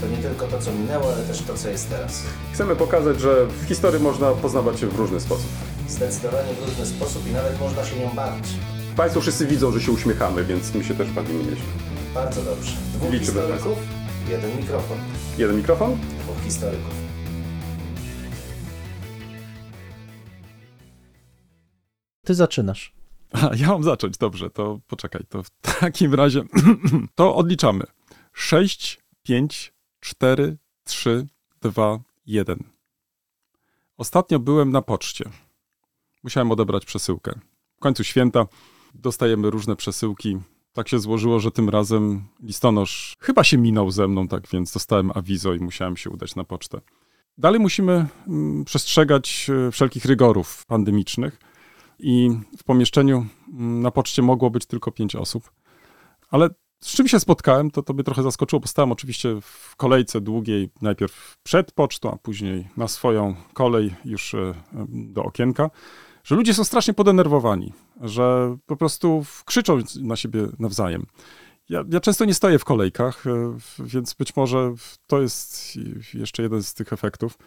To 0.00 0.06
nie 0.06 0.16
tylko 0.16 0.46
to, 0.46 0.58
co 0.58 0.72
minęło, 0.72 1.12
ale 1.12 1.22
też 1.22 1.42
to, 1.42 1.54
co 1.54 1.68
jest 1.68 1.90
teraz. 1.90 2.22
Chcemy 2.52 2.76
pokazać, 2.76 3.20
że 3.20 3.46
w 3.46 3.68
historii 3.68 4.02
można 4.02 4.32
poznawać 4.32 4.80
się 4.80 4.86
w 4.86 4.96
różny 4.96 5.20
sposób. 5.20 5.50
Zdecydowanie 5.88 6.54
w 6.54 6.68
różny 6.68 6.86
sposób 6.86 7.26
i 7.28 7.32
nawet 7.32 7.60
można 7.60 7.84
się 7.84 8.00
nią 8.00 8.10
bawić. 8.10 8.44
Państwo 8.96 9.20
wszyscy 9.20 9.46
widzą, 9.46 9.72
że 9.72 9.80
się 9.80 9.92
uśmiechamy, 9.92 10.44
więc 10.44 10.74
my 10.74 10.84
się 10.84 10.94
też 10.94 11.10
bawimy 11.10 11.44
nieźle. 11.44 11.64
Bardzo 12.14 12.42
dobrze. 12.42 12.72
Dwóch 12.94 13.12
Liczymy 13.12 13.40
historyków, 13.40 13.78
jeden 14.28 14.56
mikrofon. 14.56 14.98
Jeden 15.38 15.56
mikrofon? 15.56 15.98
Dwóch 16.22 16.44
historyków. 16.44 16.94
Ty 22.24 22.34
zaczynasz. 22.34 22.92
A, 23.32 23.50
ja 23.56 23.68
mam 23.68 23.82
zacząć, 23.84 24.18
dobrze, 24.18 24.50
to 24.50 24.80
poczekaj, 24.86 25.22
to 25.28 25.42
w 25.42 25.50
takim 25.80 26.14
razie 26.14 26.42
to 27.14 27.36
odliczamy. 27.36 27.84
6, 28.32 29.00
5, 29.22 29.72
4, 30.00 30.56
3, 30.84 31.26
2, 31.60 31.98
1. 32.26 32.64
Ostatnio 33.96 34.38
byłem 34.38 34.72
na 34.72 34.82
poczcie. 34.82 35.24
Musiałem 36.22 36.52
odebrać 36.52 36.84
przesyłkę. 36.84 37.40
W 37.76 37.80
końcu 37.80 38.04
święta 38.04 38.46
dostajemy 38.94 39.50
różne 39.50 39.76
przesyłki. 39.76 40.38
Tak 40.72 40.88
się 40.88 40.98
złożyło, 40.98 41.40
że 41.40 41.50
tym 41.50 41.68
razem 41.68 42.24
listonosz 42.42 43.16
chyba 43.20 43.44
się 43.44 43.58
minął 43.58 43.90
ze 43.90 44.08
mną, 44.08 44.28
tak 44.28 44.48
więc 44.48 44.72
dostałem 44.72 45.10
awizo 45.14 45.54
i 45.54 45.60
musiałem 45.60 45.96
się 45.96 46.10
udać 46.10 46.36
na 46.36 46.44
pocztę. 46.44 46.80
Dalej 47.38 47.60
musimy 47.60 48.06
mm, 48.28 48.64
przestrzegać 48.64 49.50
e, 49.68 49.70
wszelkich 49.70 50.04
rygorów 50.04 50.66
pandemicznych 50.66 51.38
i 51.98 52.30
w 52.58 52.64
pomieszczeniu 52.64 53.26
mm, 53.52 53.82
na 53.82 53.90
poczcie 53.90 54.22
mogło 54.22 54.50
być 54.50 54.66
tylko 54.66 54.92
pięć 54.92 55.16
osób. 55.16 55.50
Ale 56.30 56.50
z 56.80 56.94
czym 56.94 57.08
się 57.08 57.20
spotkałem, 57.20 57.70
to 57.70 57.82
to 57.82 57.92
mnie 57.92 58.04
trochę 58.04 58.22
zaskoczyło, 58.22 58.60
bo 58.60 58.66
stałem 58.68 58.92
oczywiście 58.92 59.40
w 59.42 59.76
kolejce 59.76 60.20
długiej, 60.20 60.70
najpierw 60.82 61.36
przed 61.42 61.72
pocztą, 61.72 62.12
a 62.12 62.16
później 62.16 62.68
na 62.76 62.88
swoją 62.88 63.34
kolej 63.54 63.94
już 64.04 64.34
e, 64.34 64.54
do 64.88 65.24
okienka, 65.24 65.70
że 66.24 66.34
ludzie 66.34 66.54
są 66.54 66.64
strasznie 66.64 66.94
podenerwowani, 66.94 67.72
że 68.00 68.56
po 68.66 68.76
prostu 68.76 69.24
krzyczą 69.44 69.78
na 70.00 70.16
siebie 70.16 70.46
nawzajem. 70.58 71.06
Ja, 71.68 71.84
ja 71.90 72.00
często 72.00 72.24
nie 72.24 72.34
stoję 72.34 72.58
w 72.58 72.64
kolejkach, 72.64 73.26
e, 73.26 73.56
więc 73.78 74.14
być 74.14 74.36
może 74.36 74.74
to 75.06 75.22
jest 75.22 75.72
jeszcze 76.14 76.42
jeden 76.42 76.62
z 76.62 76.74
tych 76.74 76.92
efektów. 76.92 77.38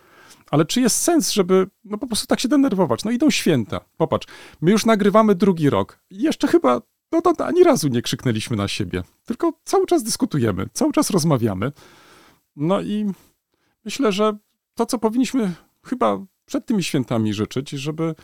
Ale 0.52 0.66
czy 0.66 0.82
jest 0.82 0.96
sens, 0.96 1.32
żeby 1.32 1.68
no 1.84 1.98
po 1.98 2.08
prostu 2.08 2.28
tak 2.28 2.40
się 2.40 2.48
denerwować? 2.48 3.04
No 3.04 3.12
idą 3.12 3.30
święta. 3.30 3.80
Popatrz, 3.98 4.28
my 4.62 4.72
już 4.72 4.86
nagrywamy 4.86 5.36
drugi 5.36 5.70
rok. 5.70 6.00
Jeszcze 6.12 6.48
chyba 6.48 6.82
no 7.26 7.34
to 7.34 7.46
ani 7.46 7.64
razu 7.64 7.88
nie 7.88 8.02
krzyknęliśmy 8.02 8.58
na 8.58 8.68
siebie, 8.68 9.04
tylko 9.26 9.54
cały 9.64 9.86
czas 9.86 10.04
dyskutujemy, 10.04 10.66
cały 10.74 10.92
czas 10.94 11.10
rozmawiamy. 11.10 11.72
No 12.56 12.82
i 12.82 13.06
myślę, 13.86 14.12
że 14.12 14.38
to, 14.74 14.86
co 14.86 15.00
powinniśmy 15.00 15.54
chyba 15.86 16.26
przed 16.46 16.66
tymi 16.66 16.84
świętami 16.84 17.34
życzyć, 17.34 17.70
żeby 17.70 18.16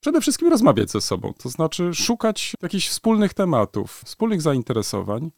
przede 0.00 0.20
wszystkim 0.20 0.48
rozmawiać 0.48 0.90
ze 0.90 1.00
sobą, 1.00 1.32
to 1.38 1.48
znaczy 1.48 1.94
szukać 1.94 2.56
jakichś 2.62 2.88
wspólnych 2.88 3.34
tematów, 3.34 4.02
wspólnych 4.04 4.42
zainteresowań 4.42 5.30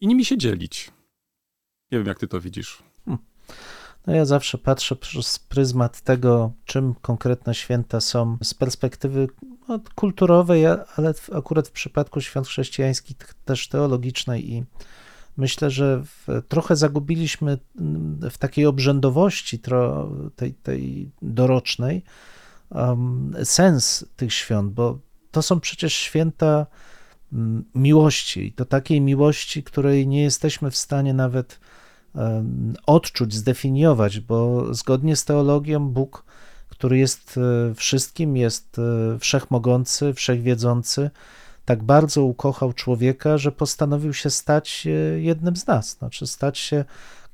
i 0.00 0.06
nimi 0.06 0.24
się 0.24 0.38
dzielić. 0.38 0.90
Nie 1.92 1.98
wiem, 1.98 2.06
jak 2.06 2.18
ty 2.18 2.28
to 2.28 2.40
widzisz. 2.40 2.82
No 4.06 4.14
ja 4.14 4.24
zawsze 4.24 4.58
patrzę 4.58 4.96
przez 4.96 5.38
pryzmat 5.38 6.00
tego, 6.00 6.52
czym 6.64 6.94
konkretne 6.94 7.54
święta 7.54 8.00
są 8.00 8.38
z 8.42 8.54
perspektywy 8.54 9.28
no, 9.68 9.80
kulturowej, 9.94 10.66
ale 10.66 11.14
akurat 11.32 11.68
w 11.68 11.72
przypadku 11.72 12.20
świąt 12.20 12.46
chrześcijańskich 12.46 13.16
też 13.44 13.68
teologicznej 13.68 14.52
i 14.52 14.64
myślę, 15.36 15.70
że 15.70 16.02
w, 16.04 16.42
trochę 16.48 16.76
zagubiliśmy 16.76 17.58
w 18.30 18.38
takiej 18.38 18.66
obrzędowości 18.66 19.58
tro, 19.58 20.10
tej, 20.36 20.54
tej 20.54 21.10
dorocznej 21.22 22.02
um, 22.70 23.34
sens 23.44 24.04
tych 24.16 24.34
świąt, 24.34 24.72
bo 24.72 24.98
to 25.30 25.42
są 25.42 25.60
przecież 25.60 25.94
święta 25.94 26.66
um, 27.32 27.64
miłości, 27.74 28.52
to 28.52 28.64
takiej 28.64 29.00
miłości, 29.00 29.62
której 29.62 30.06
nie 30.06 30.22
jesteśmy 30.22 30.70
w 30.70 30.76
stanie 30.76 31.14
nawet 31.14 31.60
odczuć, 32.86 33.34
zdefiniować, 33.34 34.20
bo 34.20 34.66
zgodnie 34.74 35.16
z 35.16 35.24
teologią 35.24 35.88
Bóg, 35.88 36.24
który 36.76 36.98
jest 36.98 37.38
e, 37.70 37.74
wszystkim, 37.74 38.36
jest 38.36 38.78
e, 38.78 39.18
wszechmogący, 39.18 40.14
wszechwiedzący, 40.14 41.10
tak 41.64 41.82
bardzo 41.82 42.22
ukochał 42.22 42.72
człowieka, 42.72 43.38
że 43.38 43.52
postanowił 43.52 44.14
się 44.14 44.30
stać 44.30 44.86
e, 44.86 44.90
jednym 45.20 45.56
z 45.56 45.66
nas, 45.66 45.90
znaczy 45.98 46.26
stać 46.26 46.58
się 46.58 46.84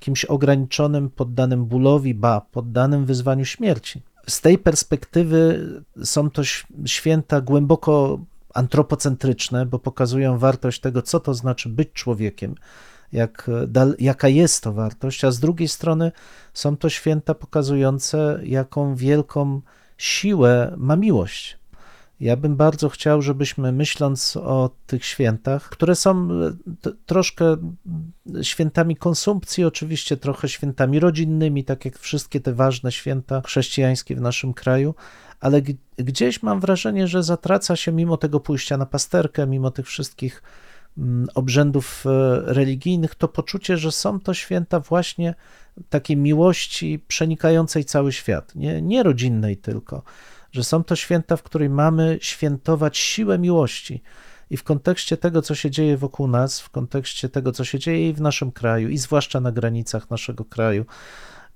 kimś 0.00 0.24
ograniczonym, 0.24 1.10
poddanym 1.10 1.64
bólowi, 1.64 2.14
ba, 2.14 2.40
poddanym 2.40 3.06
wyzwaniu 3.06 3.44
śmierci. 3.44 4.02
Z 4.28 4.40
tej 4.40 4.58
perspektywy 4.58 5.68
są 6.04 6.30
to 6.30 6.42
święta 6.86 7.40
głęboko 7.40 8.18
antropocentryczne, 8.54 9.66
bo 9.66 9.78
pokazują 9.78 10.38
wartość 10.38 10.80
tego, 10.80 11.02
co 11.02 11.20
to 11.20 11.34
znaczy 11.34 11.68
być 11.68 11.92
człowiekiem, 11.92 12.54
jak, 13.12 13.50
jaka 13.98 14.28
jest 14.28 14.62
to 14.62 14.72
wartość, 14.72 15.24
a 15.24 15.30
z 15.30 15.40
drugiej 15.40 15.68
strony 15.68 16.12
są 16.54 16.76
to 16.76 16.88
święta 16.88 17.34
pokazujące, 17.34 18.40
jaką 18.44 18.94
wielką 18.94 19.60
siłę 19.98 20.74
ma 20.76 20.96
miłość. 20.96 21.58
Ja 22.20 22.36
bym 22.36 22.56
bardzo 22.56 22.88
chciał, 22.88 23.22
żebyśmy 23.22 23.72
myśląc 23.72 24.36
o 24.36 24.70
tych 24.86 25.04
świętach, 25.04 25.68
które 25.68 25.96
są 25.96 26.28
troszkę 27.06 27.56
świętami 28.42 28.96
konsumpcji, 28.96 29.64
oczywiście 29.64 30.16
trochę 30.16 30.48
świętami 30.48 31.00
rodzinnymi, 31.00 31.64
tak 31.64 31.84
jak 31.84 31.98
wszystkie 31.98 32.40
te 32.40 32.52
ważne 32.54 32.92
święta 32.92 33.42
chrześcijańskie 33.46 34.16
w 34.16 34.20
naszym 34.20 34.54
kraju, 34.54 34.94
ale 35.40 35.62
gdzieś 35.98 36.42
mam 36.42 36.60
wrażenie, 36.60 37.08
że 37.08 37.22
zatraca 37.22 37.76
się 37.76 37.92
mimo 37.92 38.16
tego 38.16 38.40
pójścia 38.40 38.76
na 38.76 38.86
pasterkę, 38.86 39.46
mimo 39.46 39.70
tych 39.70 39.86
wszystkich 39.86 40.42
obrzędów 41.34 42.04
e, 42.06 42.40
religijnych, 42.52 43.14
to 43.14 43.28
poczucie, 43.28 43.76
że 43.76 43.92
są 43.92 44.20
to 44.20 44.34
święta 44.34 44.80
właśnie 44.80 45.34
takiej 45.88 46.16
miłości 46.16 47.04
przenikającej 47.08 47.84
cały 47.84 48.12
świat, 48.12 48.54
nie, 48.54 48.82
nie 48.82 49.02
rodzinnej 49.02 49.56
tylko, 49.56 50.02
że 50.52 50.64
są 50.64 50.84
to 50.84 50.96
święta, 50.96 51.36
w 51.36 51.42
której 51.42 51.70
mamy 51.70 52.18
świętować 52.20 52.98
siłę 52.98 53.38
miłości. 53.38 54.02
I 54.50 54.56
w 54.56 54.64
kontekście 54.64 55.16
tego, 55.16 55.42
co 55.42 55.54
się 55.54 55.70
dzieje 55.70 55.96
wokół 55.96 56.28
nas, 56.28 56.60
w 56.60 56.70
kontekście 56.70 57.28
tego, 57.28 57.52
co 57.52 57.64
się 57.64 57.78
dzieje 57.78 58.08
i 58.08 58.12
w 58.12 58.20
naszym 58.20 58.52
kraju, 58.52 58.88
i 58.88 58.98
zwłaszcza 58.98 59.40
na 59.40 59.52
granicach 59.52 60.10
naszego 60.10 60.44
kraju, 60.44 60.84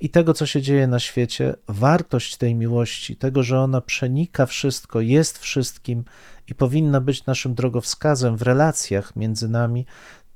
i 0.00 0.10
tego, 0.10 0.34
co 0.34 0.46
się 0.46 0.62
dzieje 0.62 0.86
na 0.86 0.98
świecie, 0.98 1.54
wartość 1.68 2.36
tej 2.36 2.54
miłości, 2.54 3.16
tego, 3.16 3.42
że 3.42 3.60
ona 3.60 3.80
przenika 3.80 4.46
wszystko, 4.46 5.00
jest 5.00 5.38
wszystkim 5.38 6.04
i 6.48 6.54
powinna 6.54 7.00
być 7.00 7.26
naszym 7.26 7.54
drogowskazem 7.54 8.36
w 8.36 8.42
relacjach 8.42 9.16
między 9.16 9.48
nami, 9.48 9.86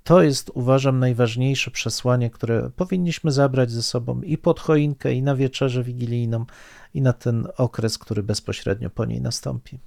to 0.05 0.23
jest, 0.23 0.51
uważam, 0.55 0.99
najważniejsze 0.99 1.71
przesłanie, 1.71 2.31
które 2.31 2.71
powinniśmy 2.77 3.33
zabrać 3.33 3.71
ze 3.71 3.83
sobą 3.83 4.23
i 4.23 4.39
pod 4.39 4.61
choinkę, 4.61 5.15
i 5.15 5.23
na 5.23 5.37
wieczerzę 5.37 5.83
wigilijną, 5.83 6.45
i 6.95 7.03
na 7.03 7.13
ten 7.13 7.49
okres, 7.57 7.99
który 7.99 8.23
bezpośrednio 8.23 8.91
po 8.91 9.05
niej 9.05 9.21
nastąpi. 9.21 9.79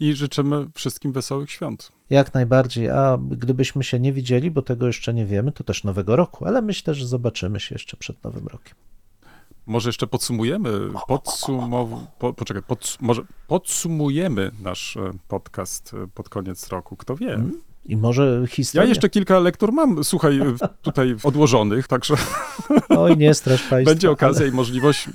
I 0.00 0.14
życzymy 0.14 0.66
wszystkim 0.74 1.12
wesołych 1.12 1.50
świąt. 1.50 1.92
Jak 2.10 2.34
najbardziej. 2.34 2.90
A 2.90 3.18
gdybyśmy 3.30 3.84
się 3.84 4.00
nie 4.00 4.12
widzieli, 4.12 4.50
bo 4.50 4.62
tego 4.62 4.86
jeszcze 4.86 5.14
nie 5.14 5.26
wiemy, 5.26 5.52
to 5.52 5.64
też 5.64 5.84
nowego 5.84 6.16
roku, 6.16 6.46
ale 6.46 6.62
myślę, 6.62 6.94
że 6.94 7.06
zobaczymy 7.06 7.60
się 7.60 7.74
jeszcze 7.74 7.96
przed 7.96 8.24
nowym 8.24 8.46
rokiem. 8.46 8.74
Może 9.66 9.88
jeszcze 9.88 10.06
podsumujemy, 10.06 10.70
podsumow... 11.08 11.88
Po, 12.18 12.32
poczekaj, 12.32 12.62
może 13.00 13.22
podsumujemy 13.46 14.50
nasz 14.62 14.96
e, 14.96 15.12
podcast 15.28 15.94
e, 15.94 16.06
pod 16.14 16.28
koniec 16.28 16.68
roku, 16.68 16.96
kto 16.96 17.16
wie. 17.16 17.28
Hmm? 17.28 17.62
I 17.84 17.96
może 17.96 18.44
historia. 18.48 18.82
Ja 18.82 18.88
jeszcze 18.88 19.08
kilka 19.08 19.38
lektur 19.38 19.72
mam, 19.72 20.04
słuchaj, 20.04 20.40
tutaj 20.82 21.16
odłożonych, 21.22 21.88
także. 21.88 22.14
Oj, 22.88 23.16
nie 23.16 23.34
strasz 23.34 23.62
Państwa. 23.62 23.90
Będzie 23.90 24.10
okazja 24.10 24.42
ale... 24.42 24.48
i 24.48 24.52
możliwość, 24.52 25.08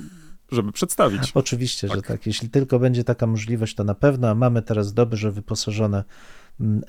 żeby 0.52 0.72
przedstawić. 0.72 1.32
Oczywiście, 1.34 1.88
tak. 1.88 1.96
że 1.96 2.02
tak. 2.02 2.26
Jeśli 2.26 2.50
tylko 2.50 2.78
będzie 2.78 3.04
taka 3.04 3.26
możliwość, 3.26 3.74
to 3.74 3.84
na 3.84 3.94
pewno, 3.94 4.28
a 4.28 4.34
mamy 4.34 4.62
teraz 4.62 4.94
dobrze 4.94 5.30
wyposażone 5.30 6.04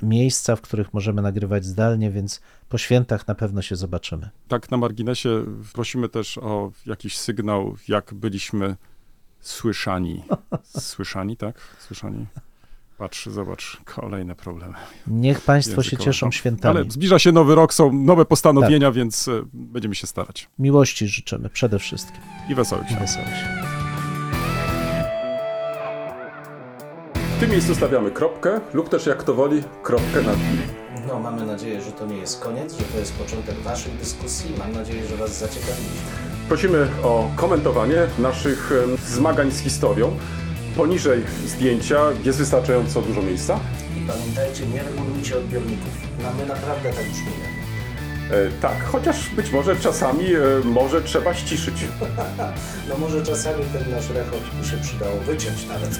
miejsca, 0.02 0.56
w 0.56 0.62
których 0.62 0.94
możemy 0.94 1.22
nagrywać 1.22 1.66
zdalnie, 1.66 2.12
więc 2.12 2.42
po 2.70 2.78
świętach 2.78 3.28
na 3.28 3.36
pewno 3.36 3.62
się 3.62 3.76
zobaczymy. 3.76 4.30
Tak, 4.48 4.72
na 4.72 4.78
marginesie 4.78 5.46
prosimy 5.74 6.10
też 6.10 6.38
o 6.38 6.72
jakiś 6.86 7.18
sygnał, 7.18 7.76
jak 7.88 8.14
byliśmy 8.14 8.76
Słyszani. 9.44 10.24
Słyszani, 10.80 11.38
tak? 11.38 11.60
Słyszani. 11.80 12.26
Patrz, 12.98 13.26
zobacz, 13.26 13.82
kolejne 13.86 14.36
problemy. 14.36 14.74
Niech 15.08 15.42
Państwo 15.42 15.84
się 15.84 15.88
językowe. 15.88 16.06
cieszą 16.06 16.32
świętami. 16.32 16.80
Ale 16.80 16.92
zbliża 16.92 17.20
się 17.20 17.32
nowy 17.32 17.56
rok, 17.56 17.74
są 17.74 17.94
nowe 17.94 18.26
postanowienia, 18.26 18.92
więc 18.92 19.28
e, 19.28 19.42
będziemy 19.54 19.96
się 19.96 20.08
starać. 20.08 20.50
Miłości 20.60 21.08
życzymy 21.08 21.50
przede 21.50 21.80
wszystkim. 21.80 22.22
I 22.50 22.56
wesołych 22.56 22.88
świąt. 22.88 23.02
Wesołych 23.02 23.28
świąt. 23.28 23.83
Tym 27.44 27.52
miejscu 27.52 27.76
stawiamy 27.76 28.12
kropkę 28.12 28.60
lub 28.74 28.90
też 28.90 29.06
jak 29.06 29.24
to 29.24 29.34
woli, 29.34 29.64
kropkę 29.84 30.22
nad 30.22 30.36
i. 30.36 31.08
No, 31.08 31.20
mamy 31.20 31.46
nadzieję, 31.46 31.82
że 31.82 31.92
to 31.92 32.06
nie 32.06 32.18
jest 32.18 32.40
koniec, 32.40 32.74
że 32.74 32.84
to 32.84 32.98
jest 32.98 33.14
początek 33.14 33.56
Waszej 33.56 33.92
dyskusji. 33.94 34.56
Mam 34.60 34.72
nadzieję, 34.72 35.08
że 35.08 35.18
Was 35.18 35.40
zaciekawiliśmy. 35.40 36.02
Prosimy 36.48 36.88
o 37.04 37.32
komentowanie 37.36 37.96
naszych 38.20 38.72
em, 38.72 38.98
zmagań 38.98 39.52
z 39.52 39.60
historią. 39.60 40.18
Poniżej 40.78 41.24
zdjęcia 41.46 42.00
jest 42.24 42.40
wystarczająco 42.40 43.02
dużo 43.02 43.22
miejsca. 43.22 43.60
I 43.98 44.08
pamiętajcie, 44.08 44.66
nie 44.66 44.84
regulujcie 44.84 45.38
odbiorników. 45.38 45.92
No, 46.24 46.30
my 46.40 46.46
naprawdę 46.46 46.94
tak 46.94 47.06
brzmimy. 47.06 47.46
E, 48.32 48.62
tak, 48.62 48.84
chociaż 48.84 49.30
być 49.30 49.52
może 49.52 49.76
czasami 49.76 50.26
e, 50.36 50.40
może 50.64 51.02
trzeba 51.02 51.34
ściszyć. 51.34 51.76
No 52.90 52.98
może 52.98 53.24
czasami 53.26 53.64
ten 53.74 53.92
nasz 53.92 54.10
rechot 54.10 54.42
by 54.60 54.68
się 54.68 54.78
przydało 54.78 55.18
wyciąć 55.18 55.68
nawet. 55.68 56.00